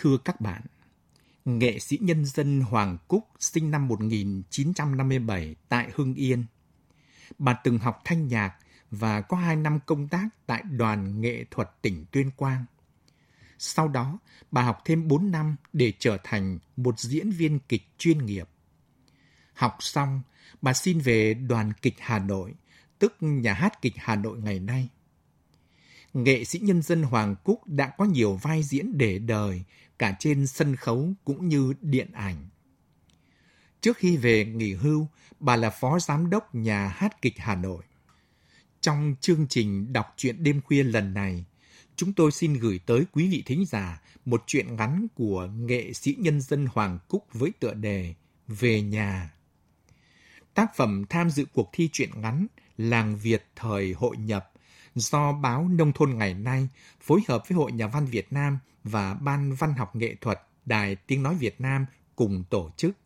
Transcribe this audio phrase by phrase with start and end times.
[0.00, 0.62] Thưa các bạn,
[1.44, 6.44] nghệ sĩ nhân dân Hoàng Cúc sinh năm 1957 tại Hưng Yên.
[7.38, 8.56] Bà từng học thanh nhạc
[8.90, 12.64] và có 2 năm công tác tại đoàn nghệ thuật tỉnh Tuyên Quang.
[13.58, 14.18] Sau đó,
[14.50, 18.48] bà học thêm 4 năm để trở thành một diễn viên kịch chuyên nghiệp.
[19.54, 20.22] Học xong,
[20.62, 22.54] bà xin về đoàn kịch Hà Nội,
[22.98, 24.88] tức nhà hát kịch Hà Nội ngày nay.
[26.14, 29.62] Nghệ sĩ nhân dân Hoàng Cúc đã có nhiều vai diễn để đời
[29.98, 32.48] cả trên sân khấu cũng như điện ảnh.
[33.80, 35.06] Trước khi về nghỉ hưu,
[35.40, 37.82] bà là phó giám đốc nhà hát kịch Hà Nội.
[38.80, 41.44] Trong chương trình đọc truyện đêm khuya lần này,
[41.96, 46.16] chúng tôi xin gửi tới quý vị thính giả một truyện ngắn của nghệ sĩ
[46.18, 48.14] nhân dân Hoàng Cúc với tựa đề
[48.48, 49.30] Về nhà.
[50.54, 54.52] Tác phẩm tham dự cuộc thi truyện ngắn Làng Việt thời hội nhập
[55.00, 56.68] do báo Nông thôn ngày nay
[57.00, 60.96] phối hợp với Hội Nhà văn Việt Nam và Ban Văn học Nghệ thuật Đài
[60.96, 62.96] Tiếng Nói Việt Nam cùng tổ chức.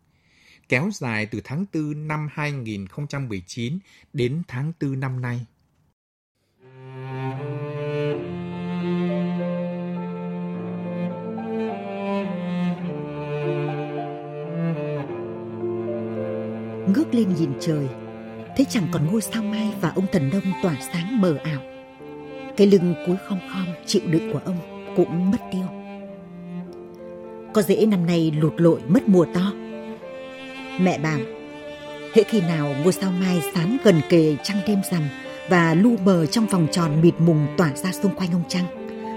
[0.69, 3.79] Kéo dài từ tháng 4 năm 2019
[4.13, 5.47] đến tháng 4 năm nay.
[16.89, 17.89] Ngước lên nhìn trời,
[18.57, 21.61] thấy chẳng còn ngôi sao mai và ông thần nông tỏa sáng mờ ảo.
[22.57, 24.57] Cái lưng cúi khom khom chịu đựng của ông
[24.97, 25.67] cũng mất tiêu.
[27.53, 29.53] Có dễ năm nay lụt lội mất mùa to.
[30.81, 31.19] Mẹ bảo,
[32.15, 35.03] hễ khi nào ngôi sao mai sáng gần kề trăng đêm rằm
[35.49, 38.65] và lu mờ trong vòng tròn mịt mùng tỏa ra xung quanh ông trăng,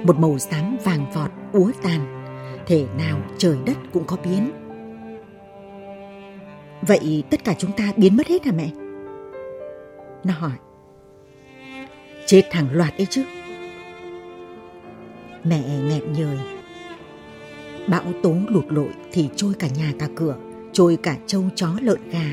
[0.04, 2.26] một màu xám vàng vọt úa tàn,
[2.68, 4.52] thể nào trời đất cũng có biến.
[6.82, 8.70] Vậy tất cả chúng ta biến mất hết hả mẹ?
[10.24, 10.52] Nó hỏi.
[12.26, 13.24] Chết hàng loạt ấy chứ.
[15.44, 16.38] Mẹ nghẹn nhời.
[17.88, 20.38] Bão tố lụt lội thì trôi cả nhà cả cửa,
[20.74, 22.32] trôi cả trâu chó lợn gà,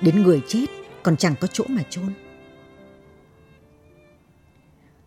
[0.00, 0.66] đến người chết
[1.02, 2.12] còn chẳng có chỗ mà chôn.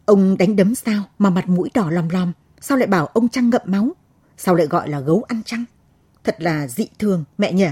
[0.05, 3.49] Ông đánh đấm sao mà mặt mũi đỏ lòm lòm, sao lại bảo ông trăng
[3.49, 3.89] ngậm máu,
[4.37, 5.65] sao lại gọi là gấu ăn trăng?
[6.23, 7.67] Thật là dị thường, mẹ nhỉ?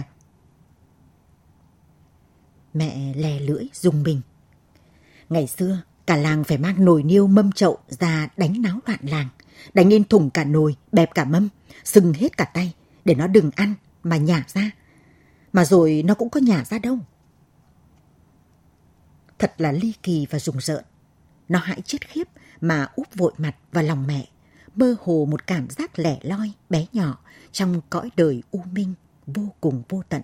[2.74, 4.22] Mẹ lè lưỡi dùng mình.
[5.30, 5.78] Ngày xưa,
[6.12, 9.28] cả làng phải mang nồi niêu mâm chậu ra đánh náo loạn làng
[9.74, 11.50] đánh lên thủng cả nồi, bẹp cả mâm,
[11.84, 12.74] sưng hết cả tay
[13.06, 13.74] để nó đừng ăn
[14.04, 14.72] mà nhả ra.
[15.54, 16.98] Mà rồi nó cũng có nhả ra đâu.
[19.40, 20.84] Thật là ly kỳ và rùng rợn.
[21.50, 22.28] Nó hãi chết khiếp
[22.62, 24.28] mà úp vội mặt vào lòng mẹ,
[24.76, 27.18] mơ hồ một cảm giác lẻ loi, bé nhỏ
[27.52, 28.94] trong cõi đời u minh
[29.28, 30.22] vô cùng vô tận.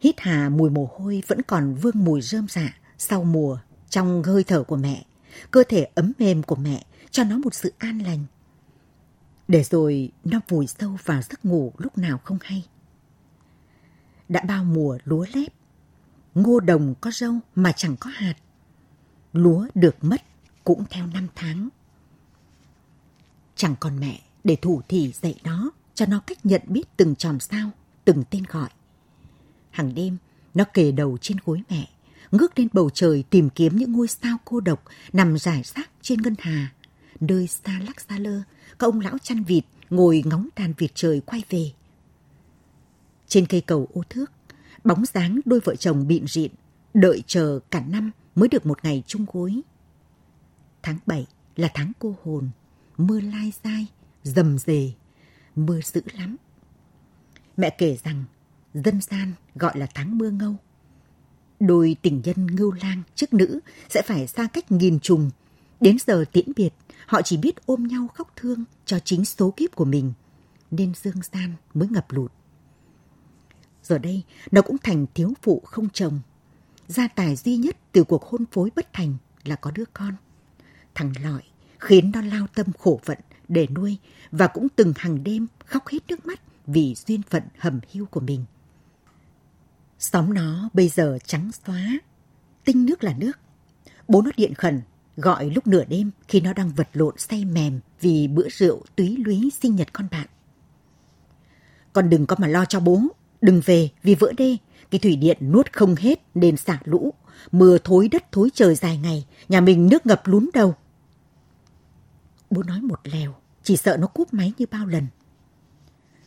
[0.00, 3.58] Hít hà mùi mồ hôi vẫn còn vương mùi rơm rạ sau mùa
[3.92, 5.04] trong hơi thở của mẹ,
[5.50, 8.24] cơ thể ấm mềm của mẹ cho nó một sự an lành.
[9.48, 12.66] Để rồi nó vùi sâu vào giấc ngủ lúc nào không hay.
[14.28, 15.52] Đã bao mùa lúa lép,
[16.34, 18.34] ngô đồng có râu mà chẳng có hạt.
[19.32, 20.22] Lúa được mất
[20.64, 21.68] cũng theo năm tháng.
[23.56, 27.40] Chẳng còn mẹ để thủ thỉ dạy nó cho nó cách nhận biết từng chòm
[27.40, 27.70] sao,
[28.04, 28.70] từng tên gọi.
[29.70, 30.16] Hàng đêm,
[30.54, 31.88] nó kề đầu trên gối mẹ,
[32.32, 36.22] ngước lên bầu trời tìm kiếm những ngôi sao cô độc nằm rải rác trên
[36.22, 36.72] ngân hà
[37.28, 38.42] nơi xa lắc xa lơ,
[38.78, 41.72] các ông lão chăn vịt ngồi ngóng đàn vịt trời quay về.
[43.26, 44.32] Trên cây cầu ô thước,
[44.84, 46.52] bóng dáng đôi vợ chồng bịn rịn,
[46.94, 49.60] đợi chờ cả năm mới được một ngày chung gối.
[50.82, 51.26] Tháng 7
[51.56, 52.50] là tháng cô hồn,
[52.96, 53.86] mưa lai dai,
[54.22, 54.92] dầm dề,
[55.56, 56.36] mưa dữ lắm.
[57.56, 58.24] Mẹ kể rằng
[58.74, 60.56] dân gian gọi là tháng mưa ngâu.
[61.66, 65.30] Đôi tình nhân ngưu lang chức nữ sẽ phải xa cách nghìn trùng.
[65.80, 66.74] Đến giờ tiễn biệt,
[67.12, 70.12] Họ chỉ biết ôm nhau khóc thương cho chính số kiếp của mình,
[70.70, 72.32] nên dương gian mới ngập lụt.
[73.82, 76.20] Giờ đây, nó cũng thành thiếu phụ không chồng.
[76.88, 80.14] Gia tài duy nhất từ cuộc hôn phối bất thành là có đứa con.
[80.94, 81.42] Thằng Lọi
[81.78, 83.18] khiến nó lao tâm khổ vận
[83.48, 83.96] để nuôi
[84.30, 88.20] và cũng từng hàng đêm khóc hết nước mắt vì duyên phận hầm hiu của
[88.20, 88.44] mình.
[90.02, 91.98] Xóm nó bây giờ trắng xóa,
[92.64, 93.32] tinh nước là nước.
[94.08, 94.82] Bố nó điện khẩn,
[95.16, 99.16] gọi lúc nửa đêm khi nó đang vật lộn say mềm vì bữa rượu túy
[99.16, 100.26] lúy sinh nhật con bạn.
[101.92, 103.02] Con đừng có mà lo cho bố,
[103.40, 104.56] đừng về vì vỡ đê,
[104.90, 107.14] cái thủy điện nuốt không hết nên xả lũ,
[107.52, 110.74] mưa thối đất thối trời dài ngày, nhà mình nước ngập lún đầu.
[112.50, 115.06] Bố nói một lèo, chỉ sợ nó cúp máy như bao lần.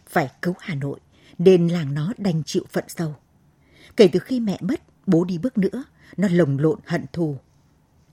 [0.10, 1.00] Phải cứu Hà Nội,
[1.38, 3.16] nên làng nó đành chịu phận sâu.
[3.96, 5.84] Kể từ khi mẹ mất, bố đi bước nữa,
[6.18, 7.38] nó lồng lộn hận thù.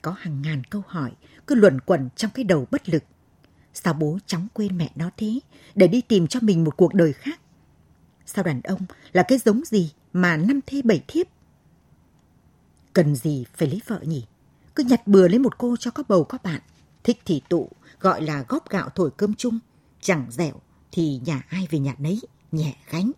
[0.02, 1.12] Có hàng ngàn câu hỏi
[1.46, 3.04] cứ luẩn quẩn trong cái đầu bất lực.
[3.74, 5.40] Sao bố chóng quên mẹ nó thế,
[5.74, 7.40] để đi tìm cho mình một cuộc đời khác?
[8.26, 8.80] Sao đàn ông
[9.12, 11.26] là cái giống gì mà năm thê bảy thiếp?
[12.92, 14.26] Cần gì phải lấy vợ nhỉ?
[14.74, 16.60] Cứ nhặt bừa lấy một cô cho có bầu có bạn.
[17.04, 17.70] Thích thì tụ,
[18.00, 19.58] gọi là góp gạo thổi cơm chung.
[20.00, 20.54] Chẳng dẻo
[20.92, 22.20] thì nhà ai về nhà nấy,
[22.52, 23.12] nhẹ gánh.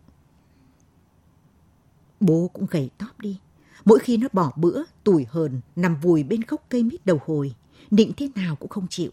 [2.24, 3.38] Bố cũng gầy tóp đi.
[3.84, 7.54] Mỗi khi nó bỏ bữa, tủi hờn, nằm vùi bên gốc cây mít đầu hồi,
[7.90, 9.10] định thế nào cũng không chịu.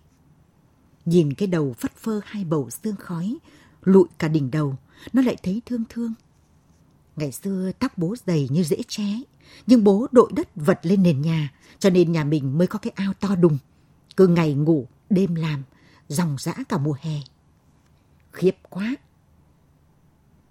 [1.05, 3.37] Nhìn cái đầu phất phơ hai bầu xương khói,
[3.83, 4.75] lụi cả đỉnh đầu,
[5.13, 6.13] nó lại thấy thương thương.
[7.15, 9.21] Ngày xưa tóc bố dày như dễ ché,
[9.67, 12.93] nhưng bố đội đất vật lên nền nhà, cho nên nhà mình mới có cái
[12.95, 13.57] ao to đùng.
[14.17, 15.63] Cứ ngày ngủ, đêm làm,
[16.07, 17.19] dòng dã cả mùa hè.
[18.31, 18.95] Khiếp quá!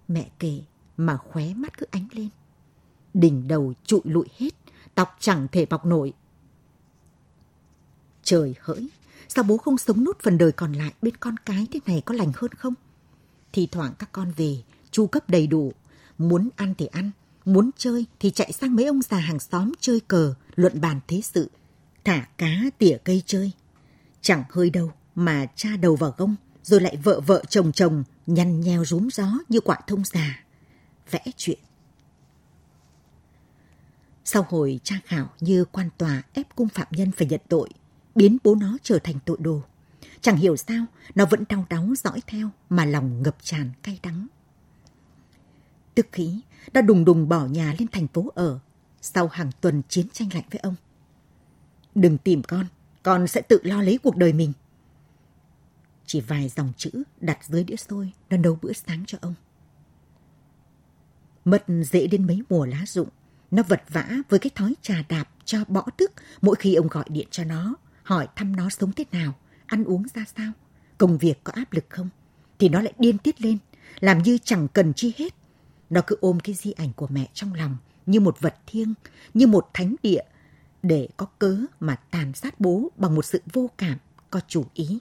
[0.07, 0.61] Mẹ kể
[0.97, 2.29] mà khóe mắt cứ ánh lên.
[3.13, 4.49] Đỉnh đầu trụi lụi hết,
[4.95, 6.13] tóc chẳng thể bọc nổi.
[8.23, 8.87] Trời hỡi,
[9.27, 12.15] sao bố không sống nốt phần đời còn lại bên con cái thế này có
[12.15, 12.73] lành hơn không?
[13.53, 14.55] Thì thoảng các con về,
[14.91, 15.73] chu cấp đầy đủ.
[16.17, 17.11] Muốn ăn thì ăn,
[17.45, 21.21] muốn chơi thì chạy sang mấy ông già hàng xóm chơi cờ, luận bàn thế
[21.21, 21.49] sự.
[22.03, 23.51] Thả cá tỉa cây chơi.
[24.21, 28.61] Chẳng hơi đâu mà cha đầu vào gông, rồi lại vợ vợ chồng chồng nhăn
[28.61, 30.43] nheo rúm gió như quả thông già.
[31.11, 31.59] Vẽ chuyện.
[34.25, 37.69] Sau hồi tra khảo như quan tòa ép cung phạm nhân phải nhận tội,
[38.15, 39.61] biến bố nó trở thành tội đồ.
[40.21, 40.85] Chẳng hiểu sao,
[41.15, 44.27] nó vẫn đau đáu dõi theo mà lòng ngập tràn cay đắng.
[45.95, 46.41] Tức khí,
[46.73, 48.59] đã đùng đùng bỏ nhà lên thành phố ở,
[49.01, 50.75] sau hàng tuần chiến tranh lạnh với ông.
[51.95, 52.65] Đừng tìm con,
[53.03, 54.53] con sẽ tự lo lấy cuộc đời mình.
[56.05, 59.33] Chỉ vài dòng chữ đặt dưới đĩa xôi, nó nấu bữa sáng cho ông.
[61.45, 63.09] Mất dễ đến mấy mùa lá rụng,
[63.51, 66.11] nó vật vã với cái thói trà đạp cho bỏ tức
[66.41, 69.33] mỗi khi ông gọi điện cho nó, hỏi thăm nó sống thế nào,
[69.65, 70.51] ăn uống ra sao,
[70.97, 72.09] công việc có áp lực không,
[72.59, 73.57] thì nó lại điên tiết lên,
[73.99, 75.33] làm như chẳng cần chi hết.
[75.89, 78.93] Nó cứ ôm cái di ảnh của mẹ trong lòng như một vật thiêng,
[79.33, 80.21] như một thánh địa,
[80.83, 83.97] để có cớ mà tàn sát bố bằng một sự vô cảm,
[84.29, 84.99] có chủ ý.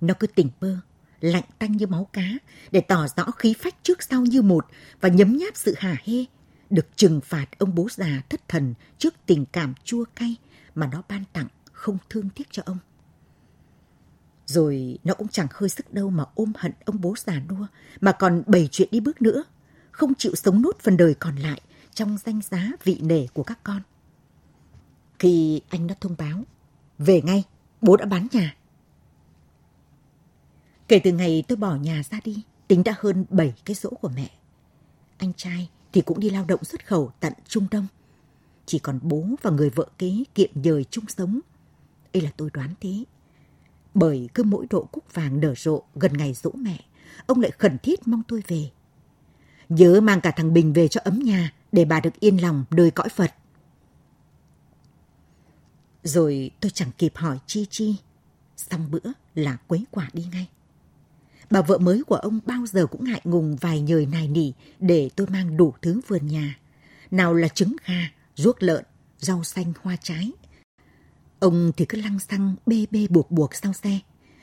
[0.00, 0.76] Nó cứ tỉnh bơ,
[1.20, 2.28] lạnh tanh như máu cá,
[2.70, 4.66] để tỏ rõ khí phách trước sau như một
[5.00, 6.24] và nhấm nháp sự hả hê,
[6.70, 10.36] được trừng phạt ông bố già thất thần trước tình cảm chua cay
[10.74, 12.78] mà nó ban tặng không thương tiếc cho ông.
[14.46, 17.66] Rồi nó cũng chẳng hơi sức đâu mà ôm hận ông bố già nua,
[18.00, 19.44] mà còn bày chuyện đi bước nữa,
[19.90, 21.60] không chịu sống nốt phần đời còn lại
[21.94, 23.82] trong danh giá vị nể của các con.
[25.18, 26.44] Khi anh đã thông báo,
[26.98, 27.44] về ngay,
[27.80, 28.56] bố đã bán nhà.
[30.88, 34.08] Kể từ ngày tôi bỏ nhà ra đi, tính đã hơn 7 cái rỗ của
[34.08, 34.30] mẹ.
[35.18, 37.86] Anh trai thì cũng đi lao động xuất khẩu tận Trung Đông.
[38.66, 41.40] Chỉ còn bố và người vợ kế kiệm dời chung sống.
[42.12, 43.04] Đây là tôi đoán thế.
[43.94, 46.84] Bởi cứ mỗi độ cúc vàng nở rộ gần ngày dỗ mẹ,
[47.26, 48.70] ông lại khẩn thiết mong tôi về.
[49.68, 52.90] Nhớ mang cả thằng Bình về cho ấm nhà để bà được yên lòng đời
[52.90, 53.34] cõi Phật.
[56.02, 57.96] Rồi tôi chẳng kịp hỏi Chi Chi.
[58.56, 60.48] Xong bữa là quấy quả đi ngay.
[61.50, 65.10] Bà vợ mới của ông bao giờ cũng ngại ngùng vài nhời nài nỉ để
[65.16, 66.58] tôi mang đủ thứ vườn nhà.
[67.10, 68.84] Nào là trứng gà, ruốc lợn,
[69.18, 70.32] rau xanh hoa trái.
[71.38, 73.98] Ông thì cứ lăng xăng bê bê buộc buộc sau xe.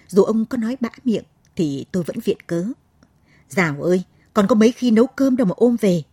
[0.08, 1.24] Dù ông có nói bã miệng
[1.56, 2.66] thì tôi vẫn viện cớ.
[3.50, 6.04] Dào ơi, còn có mấy khi nấu cơm đâu mà ôm về.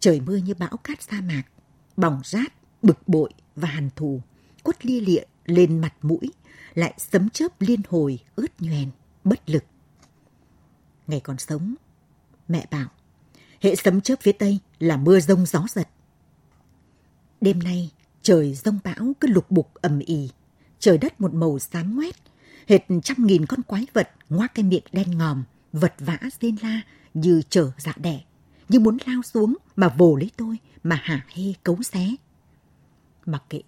[0.00, 1.42] Trời mưa như bão cát sa mạc,
[1.96, 2.52] bỏng rát,
[2.82, 4.20] bực bội và hàn thù,
[4.62, 6.30] quất lia lịa lên mặt mũi,
[6.74, 8.90] lại sấm chớp liên hồi, ướt nhoèn,
[9.24, 9.64] bất lực.
[11.06, 11.74] Ngày còn sống,
[12.48, 12.88] mẹ bảo,
[13.60, 15.88] hệ sấm chớp phía tây là mưa rông gió giật.
[17.40, 17.90] Đêm nay,
[18.22, 20.30] trời rông bão cứ lục bục ầm ì,
[20.78, 22.14] trời đất một màu xám ngoét,
[22.66, 26.80] hệt trăm nghìn con quái vật ngoác cái miệng đen ngòm, vật vã rên la
[27.14, 28.24] như trở dạ đẻ,
[28.68, 32.10] như muốn lao xuống mà vồ lấy tôi mà hả hê cấu xé.
[33.26, 33.60] Mặc kệ,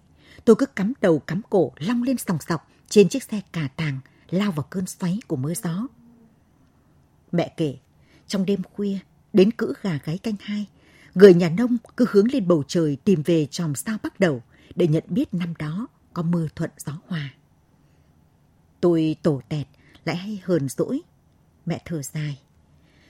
[0.47, 3.99] tôi cứ cắm đầu cắm cổ long lên sòng sọc trên chiếc xe cà tàng
[4.29, 5.87] lao vào cơn xoáy của mưa gió.
[7.31, 7.77] Mẹ kể,
[8.27, 8.97] trong đêm khuya,
[9.33, 10.67] đến cữ gà gáy canh hai,
[11.15, 14.43] người nhà nông cứ hướng lên bầu trời tìm về chòm sao bắt đầu
[14.75, 17.33] để nhận biết năm đó có mưa thuận gió hòa.
[18.81, 19.67] Tôi tổ tẹt,
[20.05, 21.01] lại hay hờn dỗi.
[21.65, 22.39] Mẹ thở dài.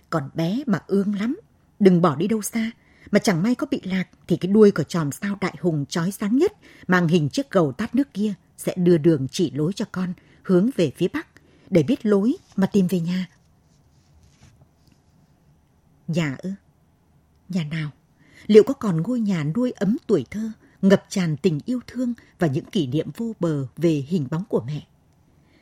[0.09, 1.39] Còn bé mà ương lắm,
[1.79, 2.71] đừng bỏ đi đâu xa.
[3.11, 6.11] Mà chẳng may có bị lạc thì cái đuôi của chòm sao đại hùng chói
[6.11, 6.53] sáng nhất
[6.87, 10.69] mang hình chiếc cầu tát nước kia sẽ đưa đường chỉ lối cho con hướng
[10.75, 11.27] về phía bắc
[11.69, 13.27] để biết lối mà tìm về nhà.
[16.07, 16.51] Nhà ư?
[17.49, 17.91] Nhà nào?
[18.47, 22.47] Liệu có còn ngôi nhà nuôi ấm tuổi thơ, ngập tràn tình yêu thương và
[22.47, 24.87] những kỷ niệm vô bờ về hình bóng của mẹ?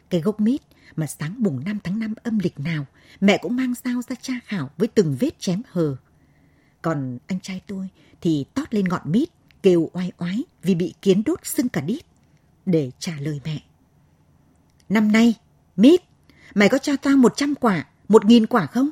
[0.10, 0.62] Cái gốc mít
[0.96, 2.86] mà sáng mùng 5 tháng 5 âm lịch nào,
[3.22, 5.96] mẹ cũng mang dao ra tra khảo với từng vết chém hờ.
[6.86, 7.88] Còn anh trai tôi
[8.22, 9.30] thì tót lên ngọn mít,
[9.64, 12.06] kêu oai oái vì bị kiến đốt sưng cả đít.
[12.66, 13.64] Để trả lời mẹ.
[14.90, 15.36] Năm nay,
[15.76, 16.02] mít,
[16.56, 18.90] mày có cho tao 100 quả, 1.000 quả không?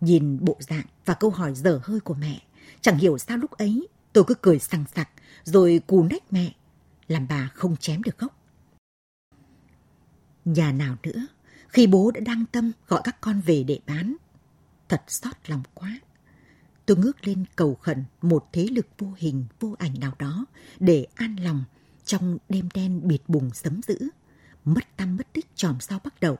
[0.00, 2.42] Nhìn bộ dạng và câu hỏi dở hơi của mẹ,
[2.80, 5.08] chẳng hiểu sao lúc ấy tôi cứ cười sằng sặc
[5.44, 6.54] rồi cù nách mẹ,
[7.08, 8.36] làm bà không chém được gốc.
[10.44, 11.26] Nhà nào nữa,
[11.68, 14.16] khi bố đã đăng tâm gọi các con về để bán.
[14.90, 16.00] Thật xót lòng quá.
[16.86, 20.44] Tôi ngước lên cầu khẩn một thế lực vô hình, vô ảnh nào đó
[20.80, 21.64] để an lòng
[22.04, 24.08] trong đêm đen bịt bùng sấm dữ.
[24.64, 26.38] Mất tâm mất tích tròm sao bắt đầu.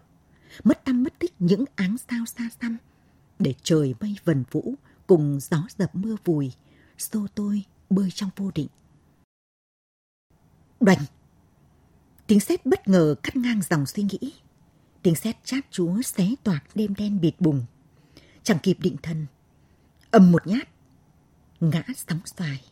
[0.65, 2.77] Mất tâm mất tích những áng sao xa xăm.
[3.39, 4.75] Để trời mây vần vũ
[5.07, 6.53] cùng gió dập mưa vùi,
[6.99, 8.69] xô tôi bơi trong vô định.
[10.81, 11.05] Đoành
[12.27, 14.33] Tiếng sét bất ngờ cắt ngang dòng suy nghĩ.
[15.03, 17.67] Tiếng sét chát chúa xé toạc đêm đen bịt bùng.
[18.43, 19.27] Chẳng kịp định thần.
[20.11, 20.69] Âm một nhát.
[21.61, 22.65] Ngã sóng xoài.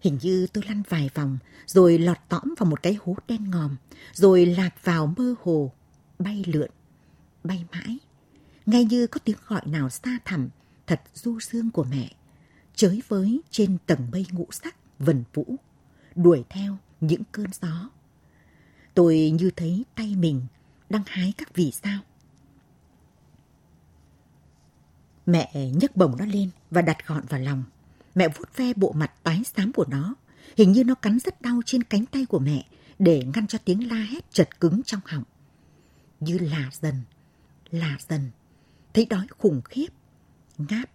[0.00, 3.76] Hình như tôi lăn vài vòng, rồi lọt tõm vào một cái hố đen ngòm,
[4.12, 5.72] rồi lạc vào mơ hồ,
[6.18, 6.70] bay lượn,
[7.44, 7.98] bay mãi.
[8.66, 10.48] Ngay như có tiếng gọi nào xa thẳm,
[10.86, 12.12] thật du dương của mẹ,
[12.74, 15.56] chới với trên tầng mây ngũ sắc, vần vũ,
[16.14, 17.90] đuổi theo những cơn gió
[18.94, 20.46] Tôi như thấy tay mình
[20.88, 22.00] đang hái các vì sao.
[25.30, 27.64] Mẹ nhấc bổng nó lên và đặt gọn vào lòng.
[28.14, 30.14] Mẹ vuốt ve bộ mặt tái xám của nó.
[30.56, 32.66] Hình như nó cắn rất đau trên cánh tay của mẹ
[32.98, 35.24] để ngăn cho tiếng la hét chật cứng trong họng.
[36.20, 36.94] Như là dần,
[37.70, 38.30] là dần.
[38.94, 39.88] Thấy đói khủng khiếp.
[40.58, 40.90] Ngáp,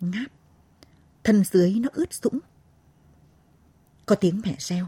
[0.00, 0.32] ngáp.
[1.24, 2.38] Thân dưới nó ướt sũng.
[4.06, 4.86] Có tiếng mẹ reo.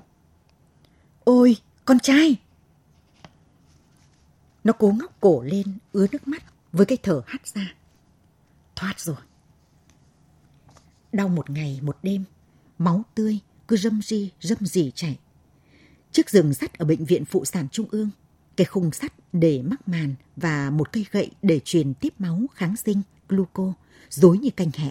[1.24, 2.36] Ôi, con trai!
[4.64, 6.42] Nó cố ngóc cổ lên, ứa nước mắt
[6.72, 7.74] với cái thở hắt ra.
[8.78, 9.16] Thoát rồi.
[11.12, 12.24] Đau một ngày một đêm,
[12.78, 15.18] máu tươi cứ râm ri râm rỉ chảy.
[16.12, 18.10] Chiếc giường sắt ở bệnh viện phụ sản trung ương,
[18.56, 22.76] cái khung sắt để mắc màn và một cây gậy để truyền tiếp máu kháng
[22.76, 23.72] sinh, gluco,
[24.08, 24.90] dối như canh hẹ.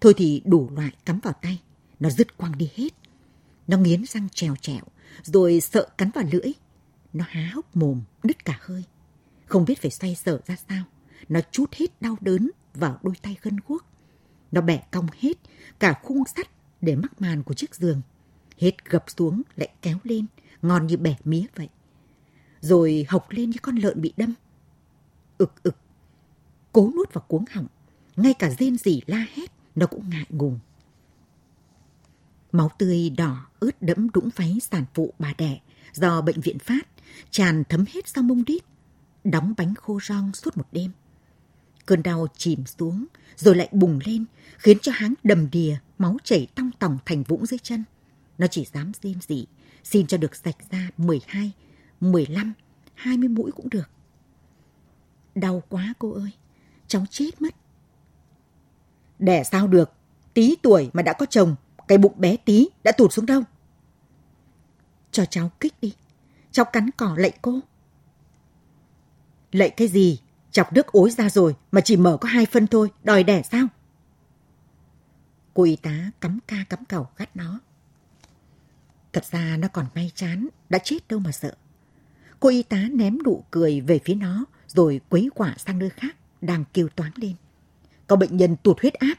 [0.00, 1.62] Thôi thì đủ loại cắm vào tay,
[2.00, 2.94] nó dứt quăng đi hết.
[3.66, 4.82] Nó nghiến răng trèo trèo,
[5.22, 6.52] rồi sợ cắn vào lưỡi.
[7.12, 8.84] Nó há hốc mồm, đứt cả hơi.
[9.46, 10.84] Không biết phải xoay sở ra sao.
[11.28, 13.84] Nó chút hết đau đớn vào đôi tay gân guốc.
[14.52, 15.32] Nó bẻ cong hết
[15.78, 16.46] cả khung sắt
[16.80, 18.00] để mắc màn của chiếc giường.
[18.58, 20.26] Hết gập xuống lại kéo lên,
[20.62, 21.68] ngon như bẻ mía vậy.
[22.60, 24.34] Rồi hộc lên như con lợn bị đâm.
[25.38, 25.76] Ực ực,
[26.72, 27.66] cố nuốt vào cuống họng.
[28.16, 30.58] Ngay cả rên rỉ la hét, nó cũng ngại ngùng.
[32.52, 35.60] Máu tươi đỏ ướt đẫm đũng váy sản phụ bà đẻ
[35.92, 36.88] do bệnh viện phát,
[37.30, 38.62] tràn thấm hết sau mông đít,
[39.24, 40.90] đóng bánh khô rong suốt một đêm.
[41.86, 43.04] Cơn đau chìm xuống,
[43.36, 44.24] rồi lại bùng lên,
[44.58, 47.84] khiến cho háng đầm đìa, máu chảy tong tòng thành vũng dưới chân.
[48.38, 49.46] Nó chỉ dám rên rỉ,
[49.84, 51.52] xin cho được sạch ra 12,
[52.00, 52.52] 15,
[52.94, 53.90] 20 mũi cũng được.
[55.34, 56.30] Đau quá cô ơi,
[56.86, 57.54] cháu chết mất.
[59.18, 59.92] Đẻ sao được,
[60.34, 61.56] tí tuổi mà đã có chồng,
[61.88, 63.42] cái bụng bé tí đã tụt xuống đâu.
[65.10, 65.94] Cho cháu kích đi,
[66.52, 67.60] cháu cắn cỏ lạy cô.
[69.52, 70.20] Lạy cái gì?
[70.54, 73.66] Chọc nước ối ra rồi mà chỉ mở có hai phân thôi, đòi đẻ sao?
[75.54, 77.60] Cô y tá cắm ca cắm cầu gắt nó.
[79.12, 81.54] Thật ra nó còn may chán, đã chết đâu mà sợ.
[82.40, 86.16] Cô y tá ném nụ cười về phía nó rồi quấy quả sang nơi khác,
[86.40, 87.34] đang kêu toán lên.
[88.06, 89.14] Có bệnh nhân tụt huyết áp.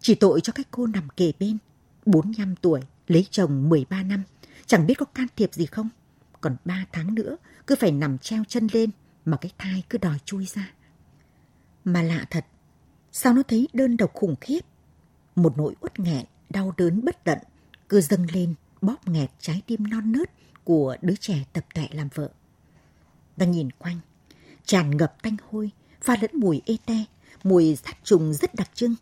[0.00, 1.58] Chỉ tội cho cái cô nằm kề bên,
[2.06, 4.22] 45 tuổi, lấy chồng 13 năm,
[4.66, 5.88] chẳng biết có can thiệp gì không.
[6.40, 7.36] Còn 3 tháng nữa,
[7.66, 8.90] cứ phải nằm treo chân lên
[9.24, 10.72] mà cái thai cứ đòi chui ra.
[11.84, 12.46] Mà lạ thật,
[13.12, 14.60] sao nó thấy đơn độc khủng khiếp?
[15.36, 17.38] Một nỗi uất nghẹn, đau đớn bất tận
[17.88, 20.30] cứ dâng lên bóp nghẹt trái tim non nớt
[20.64, 22.30] của đứa trẻ tập tệ làm vợ.
[23.36, 24.00] ta nhìn quanh,
[24.64, 27.04] tràn ngập tanh hôi, pha lẫn mùi ê te,
[27.44, 28.94] mùi sát trùng rất đặc trưng,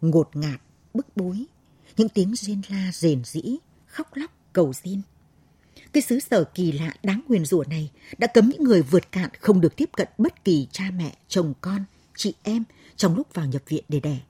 [0.00, 0.60] ngột ngạt,
[0.94, 1.44] bức bối,
[1.96, 5.00] những tiếng rên la rền rĩ, khóc lóc, cầu xin.
[5.94, 9.30] Cái xứ sở kỳ lạ đáng nguyền rủa này đã cấm những người vượt cạn
[9.40, 11.84] không được tiếp cận bất kỳ cha mẹ, chồng con,
[12.16, 12.64] chị em
[12.96, 14.20] trong lúc vào nhập viện để đẻ.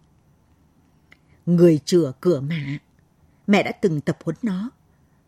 [1.47, 2.79] Người chửa cửa mạ,
[3.47, 4.71] mẹ đã từng tập huấn nó.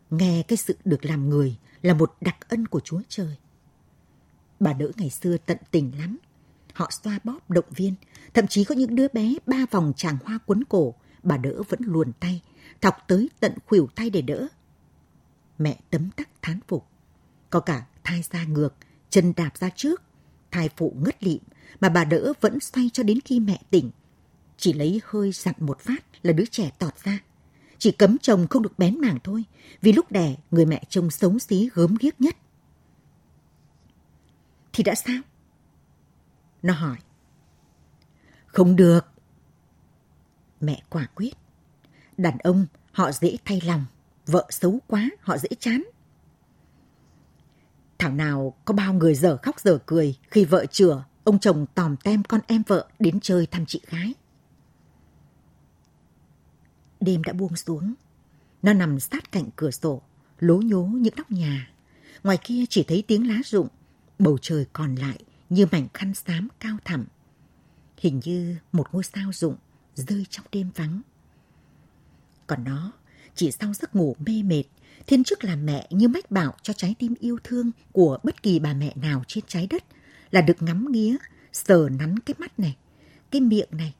[0.09, 3.35] Nghe cái sự được làm người là một đặc ân của Chúa Trời.
[4.59, 6.17] Bà đỡ ngày xưa tận tình lắm.
[6.73, 7.95] Họ xoa bóp động viên,
[8.33, 11.79] thậm chí có những đứa bé ba vòng tràng hoa quấn cổ, bà đỡ vẫn
[11.83, 12.41] luồn tay,
[12.81, 14.47] thọc tới tận khuỷu tay để đỡ.
[15.57, 16.87] Mẹ tấm tắc thán phục.
[17.49, 18.75] Có cả thai ra ngược,
[19.09, 20.01] chân đạp ra trước,
[20.51, 21.39] thai phụ ngất lịm
[21.79, 23.91] mà bà đỡ vẫn xoay cho đến khi mẹ tỉnh.
[24.57, 27.19] Chỉ lấy hơi dặn một phát là đứa trẻ tọt ra.
[27.77, 29.43] Chỉ cấm chồng không được bén mảng thôi,
[29.81, 32.35] vì lúc đẻ người mẹ trông xấu xí gớm ghiếc nhất.
[34.73, 35.21] Thì đã sao?
[36.61, 36.97] Nó hỏi.
[38.45, 39.05] Không được.
[40.61, 41.33] Mẹ quả quyết.
[42.17, 43.85] Đàn ông họ dễ thay lòng,
[44.27, 45.83] vợ xấu quá họ dễ chán.
[47.97, 51.97] Thảo nào có bao người dở khóc dở cười khi vợ chửa, ông chồng tòm
[51.97, 54.13] tem con em vợ đến chơi thăm chị gái.
[56.99, 57.93] Đêm đã buông xuống.
[58.61, 60.01] Nó nằm sát cạnh cửa sổ,
[60.39, 61.71] lố nhố những nóc nhà.
[62.23, 63.67] Ngoài kia chỉ thấy tiếng lá rụng,
[64.19, 65.19] bầu trời còn lại
[65.49, 67.05] như mảnh khăn xám cao thẳm.
[67.97, 69.55] Hình như một ngôi sao rụng
[69.95, 71.01] rơi trong đêm vắng.
[72.47, 72.91] Còn nó,
[73.37, 74.63] chỉ sau giấc ngủ mê mệt,
[75.07, 78.59] thiên chức làm mẹ như mách bảo cho trái tim yêu thương của bất kỳ
[78.59, 79.83] bà mẹ nào trên trái đất
[80.31, 81.15] là được ngắm nghía,
[81.53, 82.77] sờ nắn cái mắt này,
[83.31, 83.93] cái miệng này,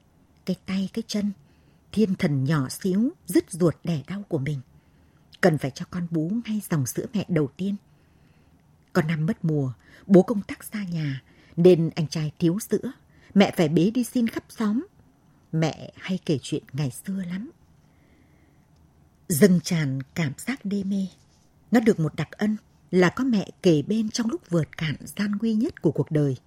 [0.45, 1.31] cái tay, cái chân,
[1.91, 4.61] thiên thần nhỏ xíu, dứt ruột đẻ đau của mình.
[5.41, 7.75] Cần phải cho con bú ngay dòng sữa mẹ đầu tiên.
[8.93, 9.73] Con năm mất mùa,
[10.07, 11.23] bố công tác xa nhà,
[11.55, 12.91] nên anh trai thiếu sữa.
[13.33, 14.87] Mẹ phải bế đi xin khắp xóm.
[15.51, 17.51] Mẹ hay kể chuyện ngày xưa lắm.
[19.29, 21.07] Dâng tràn cảm giác đê mê.
[21.71, 22.57] Nó được một đặc ân
[22.91, 26.37] là có mẹ kề bên trong lúc vượt cạn gian nguy nhất của cuộc đời.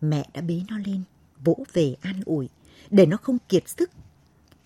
[0.00, 1.02] Mẹ đã bế nó lên,
[1.44, 2.48] vỗ về an ủi,
[2.90, 3.90] để nó không kiệt sức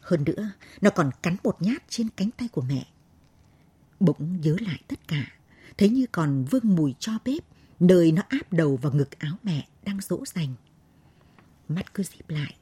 [0.00, 2.86] hơn nữa, nó còn cắn một nhát trên cánh tay của mẹ.
[4.00, 5.32] Bỗng nhớ lại tất cả,
[5.78, 7.42] thấy như còn vương mùi cho bếp,
[7.80, 10.54] nơi nó áp đầu vào ngực áo mẹ đang dỗ dành.
[11.68, 12.54] Mắt cứ díp lại,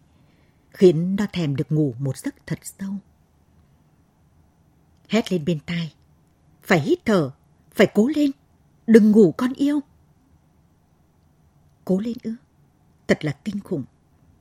[0.70, 2.94] khiến nó thèm được ngủ một giấc thật sâu.
[5.08, 5.94] Hét lên bên tai,
[6.62, 7.30] phải hít thở,
[7.72, 8.30] phải cố lên,
[8.86, 9.80] đừng ngủ con yêu.
[11.84, 12.34] Cố lên ư,
[13.06, 13.84] thật là kinh khủng,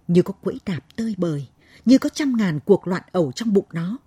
[0.08, 1.48] như có quẫy đạp tơi bời
[1.86, 3.98] như có trăm ngàn cuộc loạn ẩu trong bụng nó.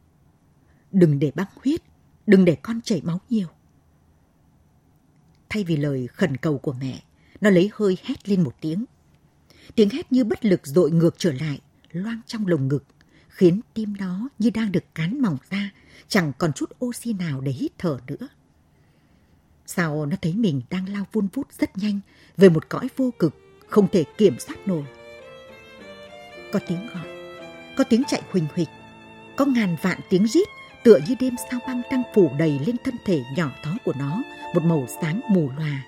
[0.92, 1.82] Đừng để băng huyết,
[2.26, 3.48] đừng để con chảy máu nhiều.
[5.48, 7.02] Thay vì lời khẩn cầu của mẹ,
[7.40, 8.84] nó lấy hơi hét lên một tiếng.
[9.74, 11.60] Tiếng hét như bất lực dội ngược trở lại,
[11.92, 12.84] loang trong lồng ngực,
[13.28, 15.70] khiến tim nó như đang được cán mỏng ra,
[16.08, 18.28] chẳng còn chút oxy nào để hít thở nữa.
[19.66, 22.00] Sao nó thấy mình đang lao vun vút rất nhanh
[22.36, 23.34] về một cõi vô cực,
[23.68, 24.84] không thể kiểm soát nổi.
[26.52, 27.20] Có tiếng gọi
[27.80, 28.68] có tiếng chạy huỳnh huỳnh,
[29.36, 30.48] có ngàn vạn tiếng rít
[30.84, 34.22] tựa như đêm sao băng đang phủ đầy lên thân thể nhỏ thó của nó
[34.54, 35.84] một màu sáng mù lòa.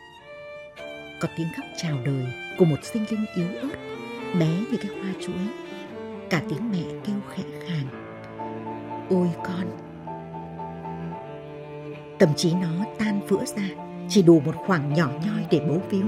[1.21, 2.27] Có tiếng khóc chào đời
[2.59, 3.77] của một sinh linh yếu ớt,
[4.39, 5.47] bé như cái hoa chuối.
[6.31, 7.89] Cả tiếng mẹ kêu khẽ khàng.
[9.11, 9.92] Ôi con!
[12.23, 13.63] Tâm trí nó tan vỡ ra,
[14.09, 16.05] chỉ đủ một khoảng nhỏ nhoi để bấu víu.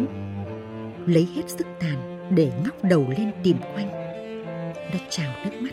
[1.07, 3.91] Lấy hết sức tàn để ngóc đầu lên tìm quanh
[4.93, 5.71] nó trào nước mắt,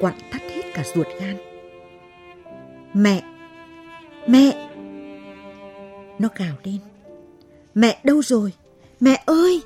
[0.00, 1.36] quặn thắt hết cả ruột gan.
[2.94, 3.22] Mẹ!
[4.26, 4.68] Mẹ!
[6.18, 6.78] Nó gào lên.
[7.74, 8.52] Mẹ đâu rồi?
[9.00, 9.60] Mẹ ơi!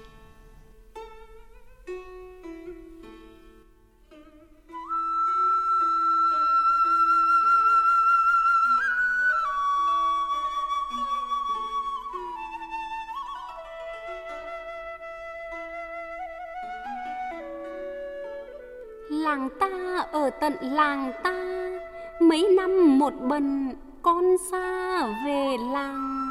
[23.04, 26.30] Một bần con xa về làng.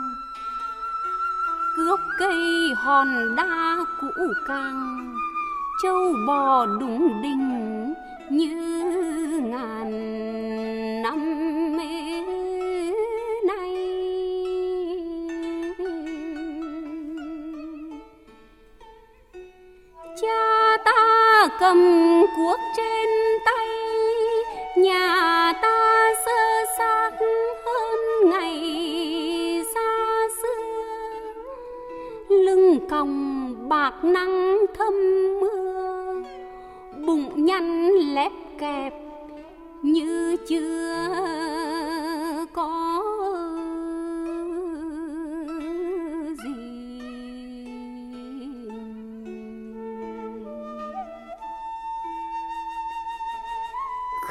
[1.75, 5.13] Cướp cây hòn đa cũ càng,
[5.83, 7.93] châu bò đùng đinh
[8.29, 8.55] như
[9.43, 10.22] ngàn.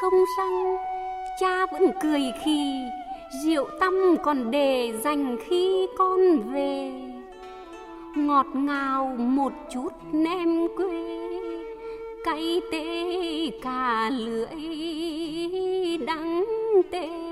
[0.02, 0.76] Không răng.
[1.40, 2.84] Cha vẫn cười khi
[3.44, 6.20] rượu tâm còn để dành khi con
[6.52, 6.92] về.
[8.16, 11.18] Ngọt ngào một chút nem quê,
[12.24, 12.84] cay tê
[13.62, 16.44] cả lưỡi đắng
[16.90, 17.32] tê.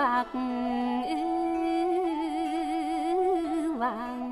[0.00, 0.24] Bạc
[3.78, 4.30] vàng.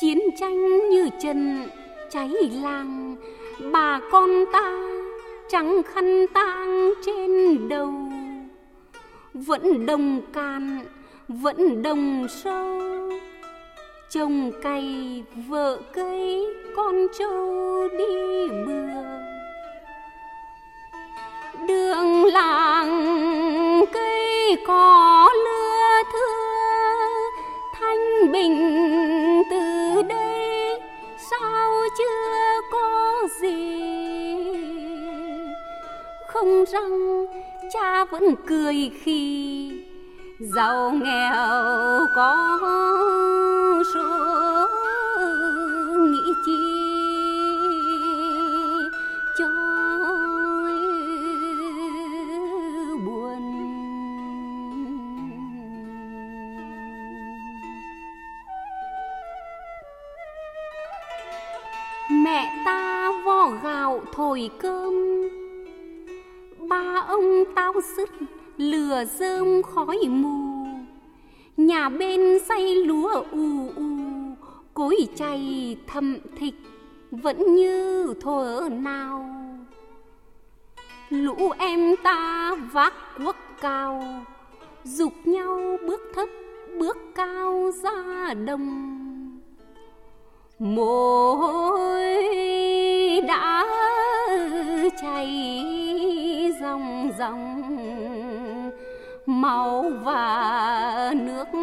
[0.00, 1.68] Chiến tranh như trần
[2.10, 2.28] cháy
[2.62, 3.16] làng,
[3.72, 4.78] bà con ta
[5.48, 7.92] trắng khăn tang trên đầu.
[9.34, 10.84] Vẫn đồng can,
[11.28, 12.95] vẫn đồng sâu
[14.16, 19.02] chồng cày vợ cây con trâu đi bừa.
[21.68, 26.96] Đường làng cây cỏ lưa thưa,
[27.74, 28.82] thanh bình
[29.50, 30.80] từ đây,
[31.30, 33.84] sao chưa có gì?
[36.28, 37.26] Không rằng
[37.72, 39.85] cha vẫn cười khi
[40.38, 42.58] giàu nghèo có
[43.94, 44.68] số
[45.98, 46.58] nghĩ chi
[49.38, 49.46] cho
[53.04, 53.42] buồn.
[62.10, 64.94] Mẹ ta vo gạo thổi cơm,
[66.68, 68.08] ba ông tao sứt
[68.56, 70.66] lửa rơm khói mù.
[71.56, 73.84] Nhà bên say lúa ù ù,
[74.74, 76.54] cối chay thầm thịch,
[77.10, 79.30] vẫn như thuở nào.
[81.10, 82.92] Lũ em ta vác
[83.24, 84.02] quốc cao
[84.84, 86.28] dục nhau bước thấp,
[86.78, 89.02] bước cao ra đồng.
[90.58, 92.30] Mồ hôi
[93.28, 93.66] đã
[95.02, 95.30] chảy
[96.60, 97.62] dòng dòng
[99.26, 101.54] máu và nước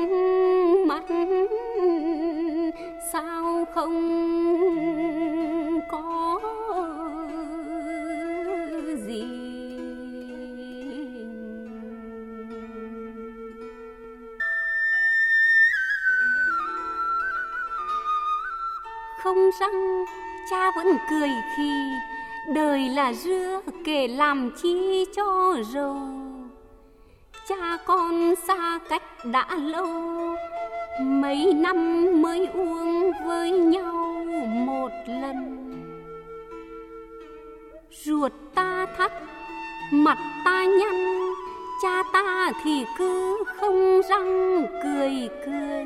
[0.87, 1.03] mắt.
[3.13, 4.19] Sao không
[5.91, 6.39] có
[9.07, 9.23] gì?
[19.23, 20.05] Không răng,
[20.49, 21.71] cha vẫn cười khi
[22.55, 26.22] đời là dưa kể làm chi cho rầu
[27.49, 29.87] cha con xa cách đã lâu.
[31.01, 35.69] Mấy năm mới uống với nhau một lần.
[37.91, 39.11] Ruột ta thắt,
[39.91, 40.95] mặt ta nhăn,
[41.81, 45.85] cha ta thì cứ không răng cười cười.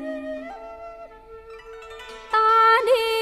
[2.32, 3.17] Ta đi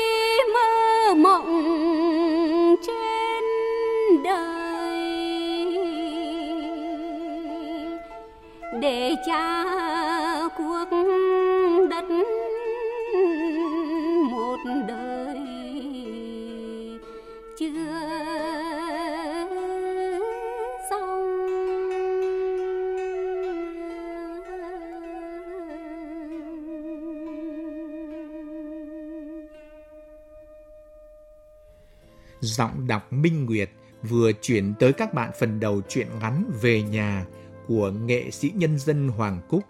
[32.57, 33.71] Giọng đọc Minh Nguyệt
[34.03, 37.27] vừa chuyển tới các bạn phần đầu truyện ngắn Về nhà
[37.69, 39.63] của nghệ sĩ nhân dân Hoàng Cúc.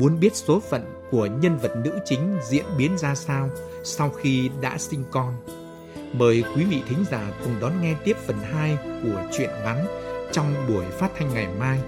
[0.00, 3.50] Muốn biết số phận của nhân vật nữ chính diễn biến ra sao
[3.84, 5.34] sau khi đã sinh con?
[6.12, 9.86] Mời quý vị thính giả cùng đón nghe tiếp phần 2 của truyện ngắn
[10.32, 11.80] trong buổi phát thanh ngày mai.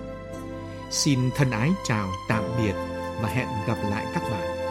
[0.90, 2.74] Xin thân ái chào, tạm biệt
[3.22, 4.63] và hẹn gặp lại các bạn.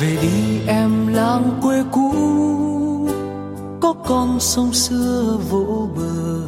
[0.00, 2.12] Về đi em làng quê cũ,
[3.80, 6.38] có con sông xưa vỗ bờ.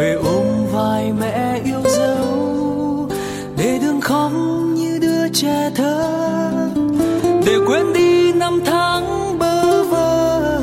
[0.00, 3.08] Về ôm vai mẹ yêu dấu,
[3.56, 4.32] để đừng khóc
[4.74, 6.70] như đứa trẻ thơ.
[7.46, 10.60] Để quên đi năm tháng bơ vơ,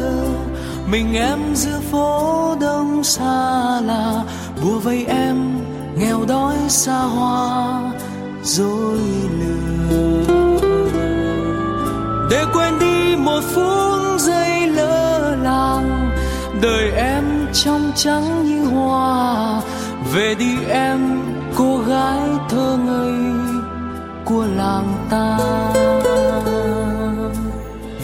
[0.92, 4.24] mình em giữa phố đông xa lạ
[4.64, 5.38] bùa vây em,
[5.98, 7.85] nghèo đói xa hoa.
[17.64, 19.62] Trong trắng như hoa.
[20.14, 21.22] Về đi em,
[21.56, 23.14] cô gái thơ ngây
[24.26, 25.40] của làng ta.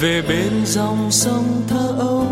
[0.01, 2.27] Về bên dòng sông thơ ấu,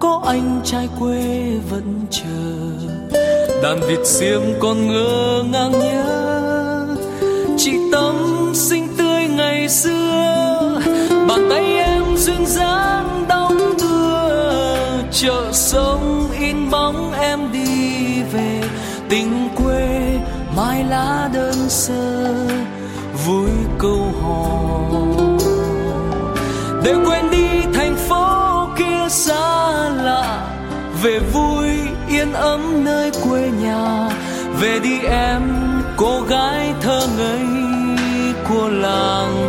[0.00, 3.18] có anh trai quê vẫn chờ.
[3.62, 6.96] Đàn vịt xiêm còn ngơ ngang nhớ
[7.58, 8.14] chị tâm
[8.54, 10.80] xinh tươi ngày xưa.
[11.28, 13.01] Bàn tay em duyên dáng
[15.12, 18.62] chợ sống in bóng em đi về.
[19.08, 19.88] Tình quê
[20.56, 22.34] mai lá đơn sơ,
[23.26, 24.48] vui câu hò.
[26.84, 30.46] Để quên đi thành phố kia xa lạ,
[31.02, 31.68] về vui
[32.08, 34.08] yên ấm nơi quê nhà.
[34.60, 35.42] Về đi em,
[35.96, 37.46] cô gái thơ ngây
[38.48, 39.41] của làng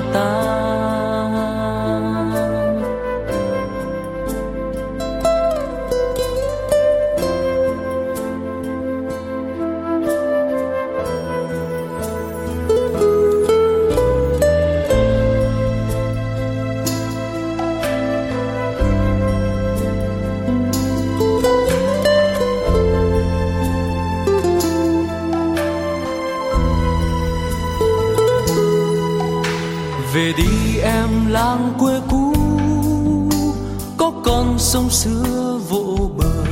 [34.74, 36.44] sông xưa vỗ bờ.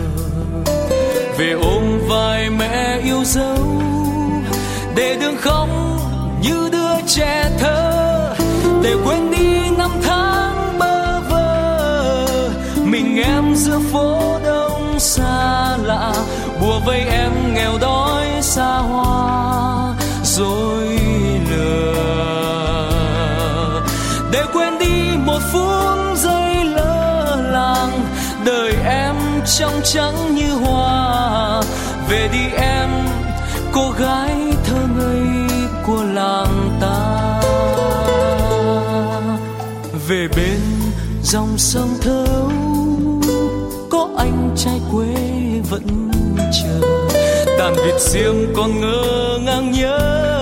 [1.37, 3.81] Về ôm vai mẹ yêu dấu,
[4.95, 5.69] để đường khóc
[6.41, 8.35] như đứa trẻ thơ.
[8.83, 12.49] Để quên đi năm tháng bơ vơ,
[12.83, 16.13] mình em giữa phố đông xa lạ.
[16.61, 20.70] Bùa vây em nghèo đói xa hoa, rồi
[29.83, 31.61] trắng như hoa.
[32.09, 32.89] Về đi em,
[33.71, 35.49] cô gái thơ ngây
[35.85, 37.41] của làng ta.
[40.07, 40.59] Về bên
[41.23, 42.51] dòng sông thấu,
[43.89, 45.15] có anh trai quê
[45.69, 46.11] vẫn
[46.51, 46.81] chờ.
[47.59, 50.40] Đàn vịt xiêm còn ngơ ngang nhớ